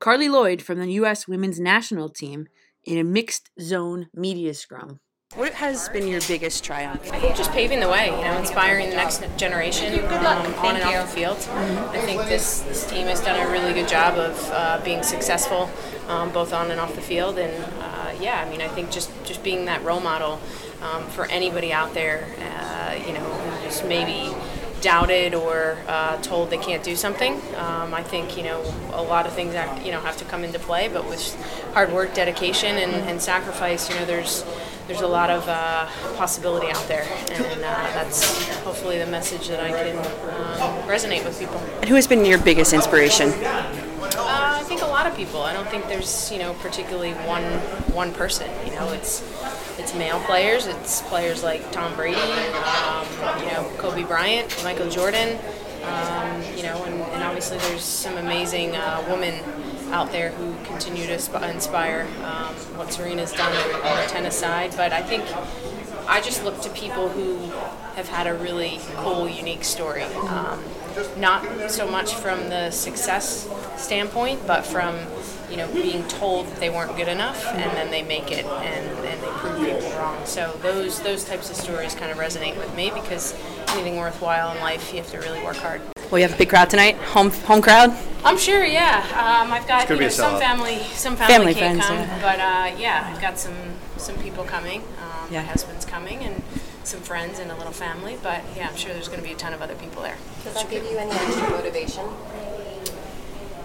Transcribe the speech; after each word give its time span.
Carli 0.00 0.28
Lloyd 0.28 0.62
from 0.62 0.78
the 0.78 0.92
U.S. 0.92 1.26
women's 1.26 1.58
national 1.58 2.08
team 2.08 2.46
in 2.84 2.98
a 2.98 3.04
mixed 3.04 3.50
zone 3.60 4.08
media 4.14 4.54
scrum. 4.54 5.00
What 5.34 5.52
has 5.54 5.88
been 5.90 6.06
your 6.06 6.22
biggest 6.22 6.64
triumph? 6.64 7.12
I 7.12 7.18
think 7.18 7.36
just 7.36 7.52
paving 7.52 7.80
the 7.80 7.88
way, 7.88 8.06
you 8.06 8.24
know, 8.24 8.38
inspiring 8.38 8.88
the 8.88 8.96
next 8.96 9.22
generation 9.36 10.02
um, 10.04 10.54
on 10.54 10.76
and 10.76 10.84
off 10.84 11.06
the 11.06 11.14
field. 11.14 11.36
Mm-hmm. 11.36 11.90
I 11.90 12.00
think 12.00 12.22
this, 12.22 12.60
this 12.60 12.88
team 12.88 13.08
has 13.08 13.20
done 13.20 13.38
a 13.38 13.50
really 13.50 13.74
good 13.74 13.88
job 13.88 14.16
of 14.16 14.50
uh, 14.52 14.80
being 14.84 15.02
successful 15.02 15.68
um, 16.08 16.30
both 16.30 16.52
on 16.52 16.70
and 16.70 16.80
off 16.80 16.94
the 16.94 17.02
field. 17.02 17.38
And 17.38 17.64
uh, 17.80 18.14
yeah, 18.20 18.42
I 18.44 18.50
mean, 18.50 18.60
I 18.60 18.68
think 18.68 18.90
just, 18.90 19.10
just 19.24 19.42
being 19.42 19.66
that 19.66 19.82
role 19.84 20.00
model 20.00 20.40
um, 20.82 21.04
for 21.08 21.26
anybody 21.26 21.72
out 21.72 21.94
there, 21.94 22.26
uh, 22.40 22.94
you 23.06 23.12
know, 23.12 23.60
just 23.62 23.84
maybe 23.84 24.34
doubted 24.80 25.34
or 25.34 25.76
uh, 25.86 26.16
told 26.22 26.50
they 26.50 26.58
can't 26.58 26.82
do 26.82 26.96
something. 26.96 27.34
Um, 27.56 27.94
I 27.94 28.02
think 28.02 28.36
you 28.36 28.42
know 28.42 28.62
a 28.92 29.02
lot 29.02 29.26
of 29.26 29.32
things 29.32 29.52
that 29.52 29.84
you 29.84 29.92
know 29.92 30.00
have 30.00 30.16
to 30.18 30.24
come 30.24 30.44
into 30.44 30.58
play, 30.58 30.88
but 30.88 31.08
with 31.08 31.34
hard 31.72 31.92
work, 31.92 32.14
dedication, 32.14 32.76
and, 32.76 32.92
and 33.08 33.20
sacrifice, 33.20 33.88
you 33.88 33.96
know, 33.96 34.04
there's 34.04 34.44
there's 34.88 35.02
a 35.02 35.06
lot 35.06 35.28
of 35.28 35.46
uh, 35.46 35.86
possibility 36.16 36.68
out 36.68 36.88
there, 36.88 37.06
and 37.30 37.44
uh, 37.44 37.92
that's 37.92 38.48
hopefully 38.60 38.98
the 38.98 39.06
message 39.06 39.48
that 39.48 39.60
I 39.60 39.70
can 39.70 39.98
um, 40.62 40.88
resonate 40.88 41.24
with 41.24 41.38
people. 41.38 41.58
And 41.80 41.88
who 41.88 41.94
has 41.94 42.06
been 42.06 42.24
your 42.24 42.38
biggest 42.38 42.72
inspiration? 42.72 43.28
People. 45.18 45.42
I 45.42 45.52
don't 45.52 45.68
think 45.68 45.88
there's 45.88 46.30
you 46.30 46.38
know 46.38 46.54
particularly 46.54 47.12
one 47.26 47.42
one 47.92 48.14
person. 48.14 48.48
You 48.64 48.72
know, 48.72 48.92
it's 48.92 49.20
it's 49.78 49.92
male 49.94 50.20
players. 50.20 50.66
It's 50.66 51.02
players 51.02 51.42
like 51.42 51.70
Tom 51.72 51.94
Brady, 51.96 52.20
um, 52.20 53.06
you 53.40 53.46
know, 53.46 53.70
Kobe 53.78 54.04
Bryant, 54.04 54.48
Michael 54.64 54.88
Jordan. 54.88 55.36
Um, 55.82 56.42
you 56.56 56.64
know, 56.64 56.84
and, 56.84 57.00
and, 57.00 57.22
obviously 57.22 57.56
there's 57.58 57.82
some 57.82 58.18
amazing 58.18 58.76
uh, 58.76 59.02
women 59.08 59.42
out 59.90 60.12
there 60.12 60.30
who 60.32 60.52
continue 60.64 61.06
to 61.06 61.14
inspire 61.48 62.06
um, 62.24 62.54
what 62.76 62.92
Serena's 62.92 63.32
done 63.32 63.54
on 63.56 63.96
the 64.02 64.08
tennis 64.08 64.36
side. 64.36 64.74
But 64.76 64.92
I 64.92 65.02
think 65.02 65.24
I 66.06 66.20
just 66.20 66.44
look 66.44 66.60
to 66.62 66.70
people 66.70 67.08
who 67.08 67.38
have 67.94 68.08
had 68.08 68.26
a 68.26 68.34
really 68.34 68.80
cool, 68.96 69.28
unique 69.28 69.64
story. 69.64 70.02
Um, 70.02 70.62
not 71.16 71.70
so 71.70 71.88
much 71.88 72.14
from 72.14 72.48
the 72.48 72.70
success 72.70 73.48
standpoint, 73.78 74.46
but 74.46 74.64
from 74.64 74.96
you 75.50 75.56
know 75.56 75.72
being 75.72 76.06
told 76.08 76.46
that 76.48 76.60
they 76.60 76.70
weren't 76.70 76.96
good 76.96 77.08
enough, 77.08 77.46
and 77.46 77.70
then 77.76 77.90
they 77.90 78.02
make 78.02 78.30
it 78.30 78.44
and, 78.44 79.06
and 79.06 79.22
they 79.22 79.28
prove 79.38 79.58
people 79.58 79.90
wrong. 79.98 80.24
So 80.24 80.52
those 80.62 81.00
those 81.02 81.24
types 81.24 81.50
of 81.50 81.56
stories 81.56 81.94
kind 81.94 82.10
of 82.10 82.18
resonate 82.18 82.56
with 82.56 82.74
me 82.74 82.90
because 82.90 83.34
anything 83.70 83.96
worthwhile 83.96 84.54
in 84.54 84.60
life, 84.60 84.92
you 84.92 84.98
have 84.98 85.10
to 85.10 85.18
really 85.18 85.42
work 85.42 85.56
hard. 85.56 85.80
Well, 86.10 86.18
you 86.18 86.26
have 86.26 86.34
a 86.34 86.38
big 86.38 86.48
crowd 86.48 86.70
tonight, 86.70 86.96
home 86.96 87.30
home 87.30 87.60
crowd. 87.60 87.96
I'm 88.24 88.38
sure, 88.38 88.64
yeah. 88.64 89.04
Um, 89.12 89.52
I've 89.52 89.68
got 89.68 89.88
you 89.88 89.96
know, 89.96 90.08
some 90.08 90.38
family, 90.38 90.78
some 90.92 91.16
family, 91.16 91.34
family 91.34 91.54
can't 91.54 91.82
friends, 91.82 91.86
come, 91.86 91.96
yeah. 91.98 92.22
but 92.22 92.40
uh, 92.40 92.80
yeah, 92.80 93.12
I've 93.12 93.20
got 93.20 93.38
some 93.38 93.56
some 93.96 94.16
people 94.18 94.44
coming. 94.44 94.80
Um, 94.80 95.28
yeah. 95.30 95.42
My 95.42 95.48
husband's 95.48 95.84
coming, 95.84 96.20
and 96.20 96.42
some 96.84 97.00
friends 97.00 97.38
and 97.38 97.50
a 97.50 97.56
little 97.56 97.72
family. 97.72 98.18
But 98.22 98.42
yeah, 98.56 98.68
I'm 98.68 98.76
sure 98.76 98.92
there's 98.92 99.08
going 99.08 99.20
to 99.20 99.26
be 99.26 99.34
a 99.34 99.36
ton 99.36 99.52
of 99.52 99.62
other 99.62 99.74
people 99.74 100.02
there. 100.02 100.16
Does 100.44 100.54
that 100.54 100.70
give 100.70 100.84
you 100.84 100.96
any 100.96 101.10
extra 101.10 101.50
motivation? 101.50 102.04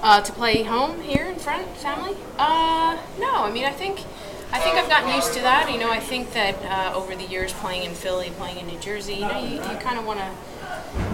Uh, 0.04 0.20
to 0.20 0.34
play 0.34 0.64
home 0.64 1.00
here 1.00 1.28
in 1.28 1.36
front, 1.40 1.66
family? 1.78 2.14
Uh, 2.38 2.98
no. 3.20 3.36
I 3.36 3.52
mean, 3.52 3.64
I 3.64 3.72
think 3.72 4.02
I 4.52 4.60
think 4.60 4.76
I've 4.76 4.90
gotten 4.90 5.16
used 5.16 5.32
to 5.34 5.40
that. 5.40 5.72
You 5.72 5.80
know, 5.80 5.90
I 5.90 6.02
think 6.02 6.34
that 6.34 6.62
uh, 6.66 6.94
over 6.94 7.16
the 7.16 7.23
years 7.23 7.54
playing 7.54 7.84
in 7.84 7.95
Philly, 7.95 8.30
playing 8.32 8.58
in 8.60 8.68
New 8.68 8.80
Jersey, 8.80 9.14
you 9.14 9.22
know, 9.22 9.40
you, 9.40 9.56
you 9.56 9.78
kind 9.80 9.98
of 9.98 10.06
want 10.06 10.20
to 10.20 10.30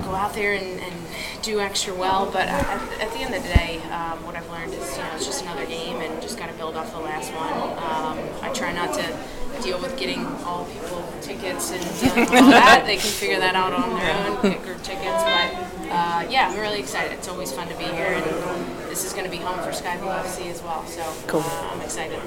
go 0.03 0.15
out 0.15 0.33
there 0.33 0.53
and, 0.53 0.79
and, 0.81 0.95
do 1.41 1.61
extra 1.61 1.93
well. 1.93 2.25
But 2.25 2.49
at, 2.49 2.65
at, 2.99 3.13
the 3.13 3.19
end 3.19 3.33
of 3.33 3.41
the 3.41 3.47
day, 3.47 3.79
um, 3.91 4.25
what 4.25 4.35
I've 4.35 4.49
learned 4.49 4.73
is, 4.73 4.97
you 4.97 5.03
know, 5.03 5.11
it's 5.15 5.25
just 5.25 5.41
another 5.43 5.65
game 5.65 6.01
and 6.01 6.21
just 6.21 6.37
got 6.37 6.49
to 6.49 6.53
build 6.55 6.75
off 6.75 6.91
the 6.91 6.99
last 6.99 7.31
one. 7.31 7.53
Um, 7.53 8.19
I 8.41 8.51
try 8.53 8.73
not 8.73 8.93
to 8.95 9.63
deal 9.63 9.79
with 9.79 9.97
getting 9.97 10.25
all 10.43 10.65
people 10.65 11.07
tickets 11.21 11.71
and 11.71 11.81
all 11.81 12.25
that. 12.51 12.83
They 12.85 12.97
can 12.97 13.09
figure 13.09 13.39
that 13.39 13.55
out 13.55 13.71
on 13.71 13.89
their 13.95 14.27
own, 14.27 14.41
kicker 14.41 14.75
tickets. 14.83 15.23
But 15.23 15.89
uh, 15.89 16.27
yeah, 16.29 16.49
I'm 16.51 16.59
really 16.59 16.79
excited. 16.79 17.13
It's 17.13 17.29
always 17.29 17.53
fun 17.53 17.69
to 17.69 17.75
be 17.75 17.85
here, 17.85 18.19
and 18.19 18.58
this 18.99 19.07
is 19.07 19.13
going 19.13 19.23
to 19.23 19.31
be 19.31 19.41
home 19.41 19.57
for 19.63 19.71
Sky 19.71 19.95
Blue 19.97 20.09
FC 20.09 20.51
as 20.51 20.61
well. 20.61 20.85
So 20.85 21.01
cool. 21.27 21.39
uh, 21.39 21.69
I'm 21.71 21.79
excited. 21.79 22.19